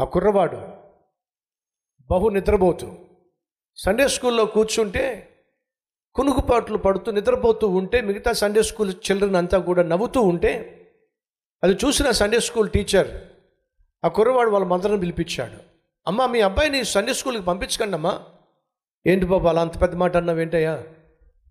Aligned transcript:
ఆ 0.00 0.04
కుర్రవాడు 0.04 0.68
బహు 2.10 2.28
నిద్రపోతూ 2.28 2.92
సండే 3.76 4.08
స్కూల్లో 4.08 4.46
కూర్చుంటే 4.46 5.28
కునుకుపాట్లు 6.14 6.78
పడుతూ 6.78 7.12
నిద్రపోతూ 7.12 7.68
ఉంటే 7.68 8.00
మిగతా 8.00 8.32
సండే 8.32 8.62
స్కూల్ 8.62 8.90
చిల్డ్రన్ 8.90 9.36
అంతా 9.36 9.58
కూడా 9.58 9.82
నవ్వుతూ 9.82 10.20
ఉంటే 10.20 10.76
అది 11.64 11.72
చూసిన 11.72 12.10
సండే 12.10 12.40
స్కూల్ 12.40 12.70
టీచర్ 12.70 13.08
ఆ 14.04 14.08
కుర్రవాడు 14.08 14.50
వాళ్ళ 14.50 14.66
మదర్ని 14.66 15.00
పిలిపించాడు. 15.00 15.62
అమ్మ 16.06 16.26
మీ 16.26 16.40
అబ్బాయిని 16.40 16.84
సండే 16.84 17.14
స్కూల్కి 17.14 17.42
పంపించకండి 17.42 17.94
అమ్మా. 17.94 18.20
ఏంటి 19.06 19.26
బాబు 19.26 19.48
అలా 19.48 19.60
అంత 19.60 19.82
పెద్ద 19.82 19.94
మాట 19.94 20.16
అన్నావు 20.16 20.38
ఏంటయ్యా? 20.38 20.82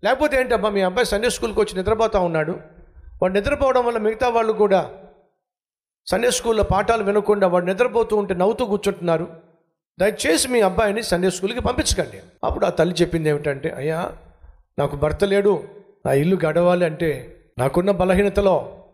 లేకపోతే 0.04 0.40
ఏంటమ్మా 0.40 0.70
మీ 0.70 0.80
అబ్బాయి 0.80 1.06
సండే 1.06 1.30
స్కూల్కి 1.30 1.60
వచ్చి 1.60 1.76
నిద్రపోతూ 1.76 2.20
ఉన్నాడు. 2.20 2.52
వాడు 3.22 3.32
నిద్రపోవడం 3.32 3.86
వల్ల 3.86 3.98
మిగతా 3.98 4.28
వాళ్ళు 4.28 4.52
కూడా 4.52 4.99
సండే 6.06 6.30
స్కూల్లో 6.30 6.64
పాఠాలు 6.64 7.04
వినకుండా 7.04 7.46
వాడు 7.46 7.64
నిద్రపోతూ 7.64 8.16
ఉంటే 8.16 8.34
నవ్వుతూ 8.34 8.64
కూర్చుంటున్నారు. 8.64 9.28
దయచేసి 10.00 10.48
మీ 10.48 10.60
అబ్బాయిని 10.60 11.02
సండే 11.02 11.30
స్కూల్కి 11.30 11.60
పంపించకండి. 11.60 12.20
అప్పుడు 12.44 12.66
ఆ 12.66 12.70
తల్లి 12.70 12.94
చెప్పింది 12.94 13.28
ఏమిటంటే 13.28 13.70
అయ్యా 13.70 14.12
నాకు 14.78 14.96
భర్త 14.96 15.24
లేడు. 15.24 15.62
నా 16.06 16.12
ఇల్లు 16.12 16.38
గడవాలి 16.46 16.84
అంటే 16.84 17.36
నాకున్న 17.58 17.90
బలహీనతలో 17.90 18.84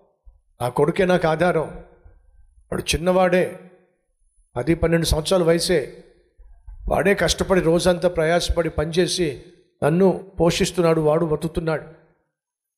నా 0.62 0.68
కొడుకే 0.68 1.04
నాకు 1.04 1.28
ఆధారం. 1.28 1.84
వాడు 2.72 2.82
చిన్నవాడే. 2.82 3.59
పది 4.56 4.74
పన్నెండు 4.74 5.06
సంవత్సరాల 5.06 5.42
వయసే. 5.42 6.04
వాడే 6.88 7.14
కష్టపడి 7.14 7.60
రోజంతా 7.60 8.09
ప్రయాసపడి 8.09 8.70
పనిచేసి 8.70 9.42
నన్ను 9.84 10.24
పోషిస్తున్నాడు 10.40 11.00
వాడు 11.00 11.26
బతుకుతున్నాడు. 11.26 11.82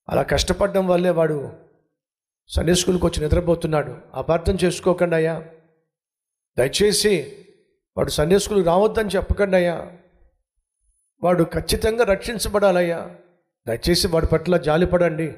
అలా 0.09 0.23
కష్టపడడం 0.23 0.87
వల్లే 0.87 1.11
వాడు 1.11 1.53
సండే 2.49 2.75
స్కూల్కి 2.75 3.07
వచ్చి 3.07 3.23
నిద్రపోతున్నాడు. 3.23 3.99
అపార్థం 4.15 4.59
చేసుకోకండి 4.65 5.17
అయ్యా. 5.17 5.45
దయచేసి 6.59 7.47
వాడు 7.97 8.11
సండే 8.11 8.39
స్కూల్కి 8.39 8.67
రావద్దని 8.67 9.09
చెప్పకండి 9.09 9.57
అయ్యా. 9.57 9.93
వాడు 11.23 11.45
ఖచ్చితంగా 11.45 12.05
రక్షించబడాలయ్యా. 12.05 13.17
దయచేసి 13.69 14.07
వాడి 14.07 14.27
పట్ల 14.27 14.57
జాలిపడండి. 14.57 15.35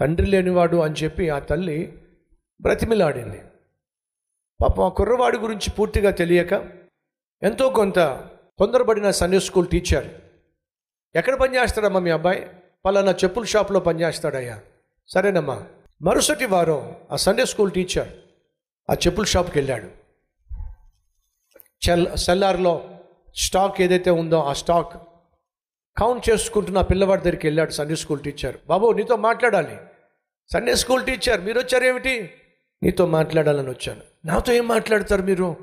తండ్రి 0.00 0.26
లేనివాడు 0.26 0.76
అని 0.76 0.94
చెప్పి 0.94 1.30
ఆ 1.30 1.38
తల్లి 1.38 1.98
బ్రతిమిలాడింది. 2.60 3.40
పాపం 4.62 4.84
ఆ 4.84 4.88
కుర్రవాడి 4.88 5.38
గురించి 5.38 5.70
పూర్తిగా 5.70 6.10
తెలియక 6.10 6.52
ఎంతో 7.42 7.70
కొంత 7.70 7.98
తొందరపడిన 8.58 9.10
సండే 9.10 9.40
స్కూల్ 9.40 9.68
టీచర్ 9.68 10.08
ఎక్కడ 11.14 11.34
పనిచేస్తాడమ్మా 11.34 12.00
మీ 12.00 12.10
అబ్బాయి? 12.10 12.50
పలానా 12.84 13.12
చెప్పుల 13.12 13.44
షాప్లో 13.44 13.80
పనిచేస్తాడయ్యా 13.80 14.60
సరేనమ్మా. 15.08 15.66
మరుసటి 16.02 16.46
వారం 16.46 16.96
ఆ 17.12 17.16
సండే 17.16 17.44
స్కూల్ 17.44 17.70
టీచర్ 17.70 18.08
ఆ 18.90 18.94
చెప్పుల 18.94 19.24
షాప్కి 19.24 19.58
వెళ్ళాడు 19.58 19.86
చెల్ 21.88 22.16
సెల్లార్లో 22.16 22.90
స్టాక్ 23.36 23.80
ఏదైతే 23.80 24.10
ఉందో 24.10 24.42
ఆ 24.42 24.52
స్టాక్ 24.52 25.02
కౌంట్ 25.98 26.30
చేసుకుంటున్న 26.30 26.80
పిల్లవాడి 26.80 27.22
దగ్గరికి 27.22 27.46
వెళ్ళాడు 27.46 27.70
సండే 27.70 27.96
స్కూల్ 27.96 28.20
టీచర్ 28.20 28.56
బాబు 28.68 28.92
నీతో 28.92 29.16
మాట్లాడాలి. 29.16 29.76
సండే 30.52 30.74
స్కూల్ 30.74 31.06
టీచర్ 31.06 31.40
మీరు 31.40 31.58
వచ్చారేమిటి 31.58 32.30
నీతో 32.82 33.06
మాట్లాడాలని 33.06 33.68
వచ్చాను. 33.68 34.00
నాతో 34.24 34.52
ఏం 34.52 34.68
మాట్లాడతారు 34.68 35.22
మీరు? 35.22 35.56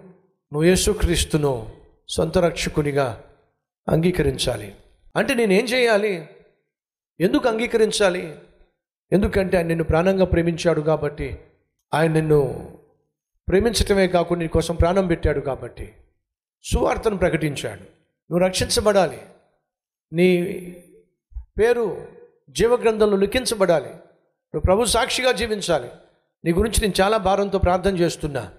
నువ్వు 0.54 0.64
యేసుక్రీస్తును 0.64 1.72
సొంత 2.10 2.38
రక్షకునిగా 2.38 3.24
అంగీకరించాలి. 3.90 4.76
అంటే 5.16 5.34
నేనేం 5.34 5.66
చేయాలి? 5.66 6.30
ఎందుకు 7.20 7.50
అంగీకరించాలి? 7.50 8.36
ఎందుకంటే 9.14 9.58
ఆయన 9.58 9.68
నిన్ను 9.68 9.84
ప్రాణంగా 9.84 10.26
ప్రేమించాడు 10.26 10.82
కాబట్టి 10.82 11.40
ఆయన 11.94 12.12
నిన్ను 12.12 12.72
ప్రేమించటమే 13.48 14.08
కాకుండా 14.08 14.42
నీ 14.42 14.48
కోసం 14.48 14.76
ప్రాణం 14.76 15.08
పెట్టాడు 15.08 15.40
కాబట్టి 15.40 15.94
సువార్తను 16.64 17.18
ప్రకటించాడు. 17.18 17.82
నువ్వు 18.32 18.40
రక్షించబడాలి. 18.40 19.22
నీ 20.14 20.42
పేరు 21.60 22.08
జీవగ్రంథంలో 22.50 23.18
లిఖించబడాలి. 23.18 23.90
నువ్వు 23.90 24.60
ప్రభు 24.60 24.86
సాక్షిగా 24.86 25.32
జీవించాలి. 25.32 25.90
నీ 26.46 26.54
గురించి 26.54 26.82
నేను 26.82 27.02
చాలా 27.02 27.18
భారంతో 27.18 27.60
ప్రార్థన 27.60 27.98
చేస్తున్నా. 27.98 28.52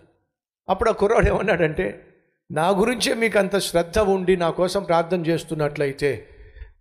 అప్పుడు 0.69 0.91
ఆ 0.91 0.93
కుర్రాడు 0.93 1.29
ఏమన్నాడంటే 1.29 2.07
నా 2.53 2.69
గురించే 2.69 3.15
మీకు 3.15 3.39
అంత 3.39 3.59
శ్రద్ధ 3.59 3.99
ఉండి 3.99 4.37
నా 4.37 4.51
కోసం 4.51 4.83
ప్రార్థన 4.83 5.27
చేస్తున్నట్లయితే 5.27 6.29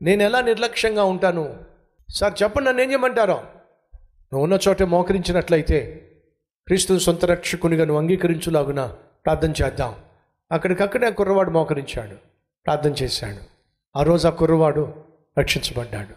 నేను 0.01 0.23
ఎలా 0.23 0.41
నిర్లక్ష్యంగా 0.41 1.03
ఉంటాను? 1.03 1.65
సార్ 2.09 2.33
చెప్పండి 2.43 2.69
నన్ను 2.69 2.81
ఏం 2.81 2.89
చేయమంటారో? 2.89 3.43
నువ్వు 4.33 4.43
ఉన్న 4.43 4.59
చోటే 4.67 4.85
మోకరించినట్లయితే 4.85 6.03
క్రీస్తుని 6.67 6.99
సొంత 6.99 7.25
రక్షకునిగా 7.25 7.85
నువ్వు 7.85 8.01
అంగీకరించులాగున 8.01 8.95
ప్రార్థన 9.25 9.53
చేద్దాం. 9.63 9.95
అక్కడికక్కడే 10.51 11.07
ఆ 11.07 11.09
కుర్రవాడు 11.09 11.49
మోకరించాడు. 11.49 12.15
ప్రార్థన 12.65 12.93
చేశాడు. 13.03 13.37
ఆ 13.95 14.03
రోజు 14.03 14.27
ఆ 14.27 14.29
కుర్రవాడు 14.29 14.93
రక్షించబడ్డాడు. 15.39 16.13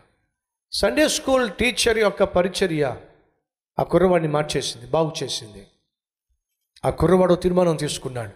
సండే 0.73 1.09
స్కూల్ 1.09 1.51
టీచర్ 1.51 1.99
యొక్క 1.99 2.23
పరిచర్య 2.23 2.97
ఆ 3.79 3.83
కుర్రవాడిని 3.83 4.29
మార్చేసింది 4.29 4.87
బాగు 4.87 5.13
చేసింది. 5.23 5.67
ఆ 6.85 6.91
కుర్రవాడు 6.91 7.35
తీర్మానం 7.35 7.77
తీసుకున్నాడు. 7.77 8.31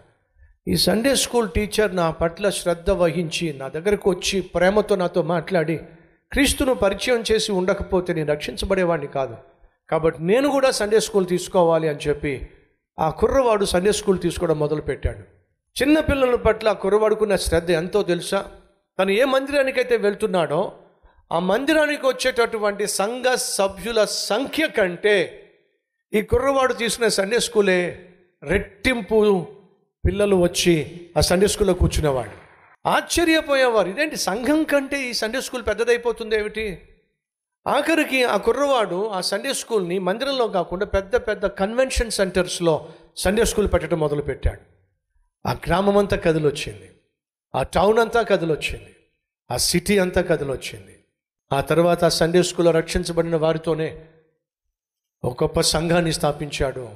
ఈ 0.67 0.77
సండే 0.77 1.15
స్కూల్ 1.15 1.49
టీచర్ 1.49 1.95
నా 1.95 2.11
పట్ల 2.11 2.49
శ్రద్ధ 2.49 2.89
వహించి 2.89 3.53
నా 3.53 3.67
దగ్గరకు 3.67 4.09
వచ్చి 4.09 4.41
ప్రేమతో 4.41 4.95
నాతో 4.95 5.21
మాట్లాడి 5.21 5.77
క్రీస్తును 6.31 6.73
పరిచయం 6.73 7.23
చేసి 7.31 7.51
ఉండకపోతే 7.51 8.13
నేను 8.13 8.31
రక్షించబడేవాడిని 8.31 9.07
కాదు. 9.07 9.37
కాబట్టి 9.89 10.23
నేను 10.23 10.47
కూడా 10.49 10.71
సండే 10.71 10.99
స్కూల్ 10.99 11.27
తీసుకోవాలి 11.27 11.87
అని 11.87 11.99
చెప్పి 12.07 12.49
ఆ 12.99 13.09
కుర్రవాడు 13.09 13.65
సండే 13.65 13.91
స్కూల్ 13.91 14.19
తీసుకోవడం 14.19 14.59
మొదలుపెట్టాడు. 14.59 15.23
చిన్న 15.81 15.99
పిల్లల 15.99 16.35
పట్ల 16.35 16.69
ఆ 16.69 16.73
కుర్రవాడుకున్న 16.73 17.35
శ్రద్ధ 17.35 17.71
ఎంతో 17.71 18.03
తెలుసా? 18.03 18.45
తను 18.99 19.11
ఏ 19.11 19.23
మందిరానికైతే 19.23 19.97
వెళ్తున్నాడో 19.97 20.73
ఆ 21.31 21.39
మందిరానికి 21.39 22.05
వచ్చేటటువంటి 22.07 22.87
సంఘ 22.87 23.25
సభ్యుల 23.35 24.05
సంఖ్య 24.05 24.67
కంటే 24.67 25.15
ఈ 26.13 26.21
కుర్రవాడు 26.21 26.73
తీసుకునే 26.73 27.09
సండే 27.09 27.39
స్కూలే 27.39 28.09
రెట్టింపు 28.43 29.47
పిల్లలు 30.05 30.35
వచ్చి 30.35 31.01
ఆ 31.17 31.21
సండే 31.21 31.47
స్కూల్లో 31.47 31.73
కూర్చునేవాడు 31.73 32.35
ఆశ్చర్యపోయేవారు. 32.89 33.89
ఇదేంటి 33.89 34.15
సంఘం 34.15 34.63
కంటే 34.63 35.09
ఈ 35.09 35.13
సండే 35.13 35.41
స్కూల్ 35.41 35.63
పెద్దదైపోతుంది 35.67 36.35
ఏమిటి 36.35 36.65
ఆఖరికి 37.67 38.23
ఆ 38.23 38.37
కుర్రవాడు 38.37 39.07
ఆ 39.09 39.21
సండే 39.21 39.53
స్కూల్ని 39.53 39.99
మందిరంలో 39.99 40.47
కాకుండా 40.47 40.85
పెద్ద 40.85 41.15
పెద్ద 41.15 41.45
కన్వెన్షన్ 41.45 42.11
సెంటర్స్లో 42.11 42.87
సండే 43.17 43.45
స్కూల్ 43.45 43.67
పెట్టడం 43.73 43.99
మొదలుపెట్టాడు. 43.99 44.61
ఆ 45.47 45.51
గ్రామం 45.51 45.97
అంతా 45.97 46.17
కదిలొచ్చింది. 46.17 46.91
ఆ 47.55 47.63
టౌన్ 47.63 47.99
అంతా 47.99 48.21
కదిలొచ్చింది. 48.21 48.95
ఆ 49.51 49.57
సిటీ 49.57 49.97
అంతా 49.97 50.21
కదిలొచ్చింది. 50.21 51.03
ఆ 51.53 51.61
తర్వాత 51.61 52.05
ఆ 52.05 52.09
సండే 52.09 52.43
స్కూల్లో 52.43 52.71
రక్షించబడిన 52.71 53.35
వారితోనే 53.35 54.05
ఒక 55.23 55.43
గొప్ప 55.43 55.61
సంఘాన్ని 55.61 56.13
స్థాపించాడు. 56.13 56.89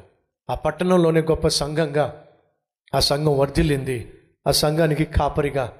ఆ 0.49 0.55
పట్టణంలోనే 0.55 1.21
గొప్ప 1.21 1.47
సంఘంగా 1.47 2.25
ఆ 2.95 2.99
సంఘం 2.99 3.37
వర్ధిల్లింది. 3.37 4.13
ఆ 4.47 4.51
సంఘానికి 4.51 5.05
కాపరిగా 5.05 5.73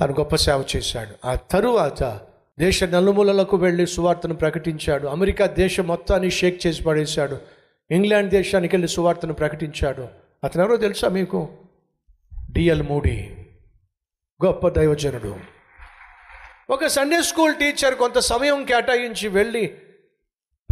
తను 0.00 0.12
గొప్ప 0.12 0.36
సేవ 0.36 0.64
చేశాడు. 0.76 1.28
ఆ 1.28 1.34
తరువాత 1.34 2.20
దేశ 2.58 2.84
నలుమూలలకు 2.84 3.56
వెళ్ళి 3.56 3.86
సువార్తను 3.86 4.34
ప్రకటించాడు. 4.34 5.06
అమెరికా 5.06 5.46
దేశం 5.46 5.86
మొత్తాన్ని 5.86 6.30
షేక్ 6.30 6.66
చేసి 6.66 6.82
పడేశాడు. 6.82 7.38
ఇంగ్లాండ్ 7.90 8.30
దేశానికి 8.30 8.76
వెళ్ళి 8.76 8.88
సువార్తను 8.88 9.32
ప్రకటించాడు. 9.34 10.08
అతను 10.44 10.62
ఎవరో 10.62 10.76
తెలుసా 10.76 11.08
మీకు? 11.08 11.48
D L 12.52 12.82
Moody. 12.82 13.36
గొప్ప 14.44 14.68
దైవజనుడు. 14.68 15.36
ఒక 16.70 16.86
సండే 16.86 17.22
స్కూల్ 17.22 17.54
టీచర్ 17.54 17.94
కొంత 17.94 18.18
సమయం 18.18 18.64
కేటాయించి 18.64 19.28
వెళ్ళి 19.28 19.74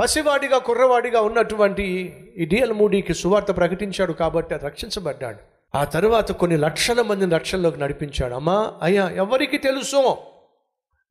పసివాడిగా 0.03 0.59
కుర్రవాడిగా 0.59 1.21
ఉన్నటువంటి 1.21 2.17
ఈ 2.37 2.44
డిఎల్ 2.44 2.73
మూడీకి 2.73 3.15
సువార్త 3.15 3.56
ప్రకటించాడు 3.56 4.12
కాబట్టి 4.12 4.55
అది 4.55 4.65
రక్షించబడ్డాడు. 4.65 5.39
ఆ 5.77 5.84
తర్వాత 5.84 6.32
కొన్ని 6.32 6.56
లక్షల 6.56 7.03
మందిని 7.03 7.35
రక్షణలోకి 7.35 7.81
నడిపించాడు. 7.81 8.35
అమ్మా 8.35 8.73
అయ్యా 8.82 9.09
ఎవరికి 9.09 9.59
తెలుసో? 9.59 10.19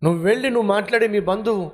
నువ్వు 0.03 0.23
వెళ్ళి 0.23 0.49
నువ్వు 0.49 0.67
మాట్లాడే 0.67 1.07
మీ 1.07 1.19
బంధువు. 1.19 1.71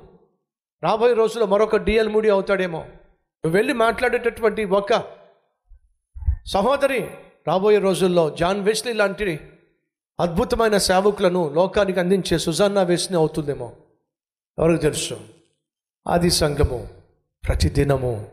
రాబోయే 0.82 1.14
రోజుల్లో 1.14 1.46
మరొక 1.46 1.76
డిఎల్ 1.76 2.08
మూడి 2.08 2.30
అవుతాడేమో. 2.30 2.78
నువ్వు 2.78 3.50
వెళ్ళి 3.50 3.72
మాట్లాడేటటువంటి 3.72 4.64
ఒక 4.64 5.04
సహోదరి 6.46 7.10
రాబోయే 7.48 7.78
రోజుల్లో 7.78 8.30
జాన్ 8.30 8.60
వెస్లీ 8.60 8.92
లాంటి 8.92 9.40
అద్భుతమైన 10.20 10.76
సేవకులను 10.76 11.52
లోకానికి 11.54 12.00
అందించే 12.00 12.38
సుజాన్నా 12.38 12.82
వెస్ని 12.82 13.18
అవుతుందేమో. 13.18 13.72
ఎవరికి 14.58 14.82
తెలుసు? 14.82 15.20
ఆది 16.08 16.30
సంఘము 16.30 16.88
ప్రతిదినము 17.48 18.28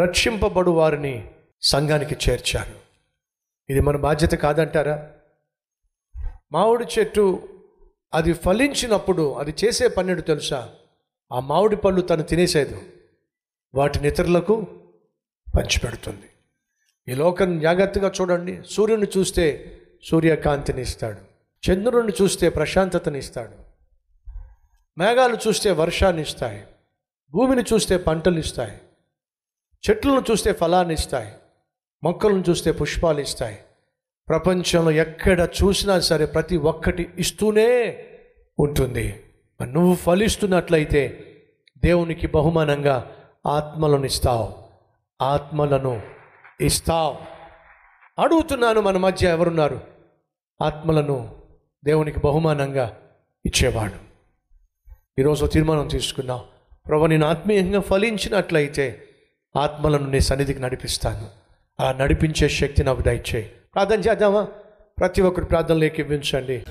రక్షింపబడు 0.00 0.70
వారిని 0.70 1.30
సంఘానికి 1.62 2.30
చేర్చారు. 2.30 2.74
ఇది 3.70 3.80
మన 3.80 3.96
బాధ్యత 3.96 4.30
కాదంటారా? 4.30 5.10
మామిడి 6.52 7.00
చెట్టు 7.00 7.48
అది 8.14 8.32
ఫలించినప్పుడు 8.32 9.32
అది 9.32 9.54
చేసే 9.64 9.88
పన్నెండు 9.88 10.22
తెలుసా? 10.22 10.74
ఆ 11.32 11.40
మామిడి 11.40 11.76
పళ్ళు 11.76 12.00
తను 12.00 12.22
తినేసేదు. 12.22 12.82
వాటిని 13.74 14.08
ఇతరులకు 14.08 14.66
పంచిపెడుతుంది. 15.56 16.28
ఈ 17.08 17.14
లోకం 17.14 17.60
జాగ్రత్తగా 17.60 18.12
చూడండి. 18.20 18.62
సూర్యుని 18.70 19.06
చూస్తే 19.18 19.78
సూర్యకాంతిని 20.04 20.82
ఇస్తాడు. 20.82 21.28
చంద్రుడిని 21.70 22.12
చూస్తే 22.22 22.48
ప్రశాంతతని 22.48 23.18
ఇస్తాడు. 23.18 23.68
మేఘాలు 24.98 25.38
చూస్తే 25.48 25.70
వర్షాన్ని 25.70 26.22
ఇస్తాయి. 26.22 26.66
భూమిని 27.30 27.62
చూస్తే 27.62 27.96
పంటలు 27.96 28.38
ఇస్తాయి. 28.38 28.80
చెట్లను 29.90 30.24
చూస్తే 30.30 30.52
ఫలాన్ని 30.52 30.94
ఇస్తాయి. 30.94 31.32
మొక్కలను 32.02 32.44
చూస్తే 32.50 32.72
పుష్పాలు 32.72 33.20
ఇస్తాయి. 33.20 33.58
ప్రపంచంలో 34.28 34.90
ఎక్కడ 34.90 35.48
చూసినా 35.64 36.00
సరే 36.00 36.26
ప్రతి 36.26 36.56
ఒక్కటి 36.56 37.10
ఇస్తూనే 37.18 38.04
ఉంటుంది. 38.58 39.22
నువ్వు 39.62 39.94
ఫలిస్తున్నట్లయితే 39.94 41.24
దేవునికి 41.84 42.26
బహుమానంగా 42.26 43.10
ఆత్మలను 43.46 44.04
ఇస్తావు. 44.04 44.54
ఆత్మలను 45.22 46.02
ఇస్తావు. 46.60 47.16
అడుగుతున్నాను 48.22 48.80
మన 48.80 48.96
మధ్య 48.96 49.28
ఎవరున్నారు? 49.28 49.80
ఆత్మలను 50.62 51.34
దేవునికి 51.84 52.20
బహుమానంగా 52.20 52.96
ఇచ్చేవాడు. 53.46 54.08
ఈరోజు 55.20 55.46
తీర్మానం 55.46 55.88
తీసుకున్నావు. 55.88 56.42
ప్రభు 56.88 57.06
నేను 57.06 57.26
ఆత్మీయంగా 57.26 57.80
ఫలించినట్లయితే 57.80 59.02
ఆత్మలను 59.56 60.10
నీ 60.10 60.20
సన్నిధికి 60.20 60.60
నడిపిస్తాను. 60.60 61.26
అలా 61.80 61.92
నడిపించే 61.92 62.48
శక్తి 62.48 62.84
నాకు 62.84 63.02
దయచేయి. 63.02 63.50
ప్రార్థన 63.78 64.00
చేద్దామా? 64.00 64.48
ప్రతి 64.98 65.22
ఒక్కరు 65.22 65.44
ప్రార్థనలోకి 65.44 66.02
ఇవ్వించండి 66.02 66.64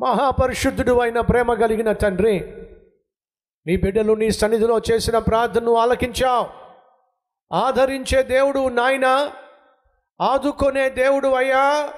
మహాపరిశుద్ధుడు 0.00 0.98
అయిన 0.98 1.20
ప్రేమ 1.20 1.54
కలిగిన 1.54 1.92
తండ్రి 1.92 2.54
నీ 3.66 3.76
బిడ్డలు 3.76 4.12
నీ 4.12 4.30
సన్నిధిలో 4.30 4.80
చేసిన 4.92 5.18
ప్రార్థనను 5.18 5.74
ఆలకించావు. 5.74 6.46
ఆదరించే 7.54 8.22
దేవుడు 8.22 8.68
నాయన 8.68 9.30
ఆదుకునే 10.20 10.88
దేవుడు 10.88 11.28
అయ్యా. 11.28 11.90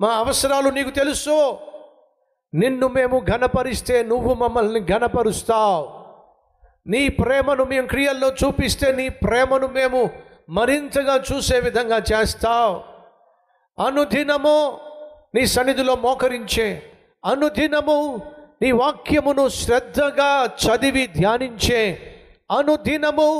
మా 0.00 0.08
అవసరాలు 0.08 0.68
నీకు 0.68 0.90
తెలుసు. 0.90 1.56
నిన్ను 2.54 2.88
మేము 2.88 3.24
ఘనపరిస్తే 3.30 4.02
నువ్వు 4.02 4.34
మమ్మల్ని 4.34 4.86
ఘనపరుస్తావు. 4.86 5.95
నీ 6.86 7.08
ప్రేమను 7.08 7.64
మేము 7.64 7.86
క్రియల్లో 7.86 8.28
చూపిస్తే 8.40 8.92
నీ 8.92 9.08
ప్రేమను 9.08 9.66
మేము 9.68 10.00
మరింతగా 10.48 11.16
చూసే 11.32 11.60
విధంగా 11.60 11.98
చేస్తావు. 12.12 12.74
అనుదినము 13.78 14.58
నీ 15.34 15.46
సన్నిధిలో 15.46 15.96
మోకరించే 15.96 16.82
అనుదినము 17.24 17.98
నీ 18.62 18.72
వాక్యమును 18.72 19.48
శ్రద్ధగా 19.48 20.30
చదివి 20.64 21.06
ధ్యానించే 21.06 21.80
అనుదినము 22.50 23.30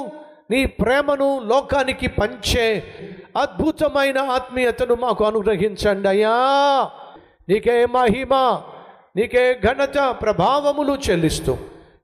నీ 0.50 0.66
ప్రేమను 0.66 1.40
లోకానికి 1.46 2.06
పంచే 2.08 2.66
అద్భుతమైన 3.36 4.18
ఆత్మీయతను 4.18 4.94
మాకు 4.94 5.24
అనుగ్రహించండి 5.24 6.08
అయ్యా. 6.08 6.34
నీకే 7.48 7.86
మహిమ 7.86 8.34
నీకే 9.16 9.60
ఘనత 9.60 9.98
ప్రభావములు 10.22 10.96
చెల్లిస్తూ 10.96 11.52